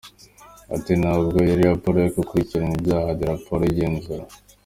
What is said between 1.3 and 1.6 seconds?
iyo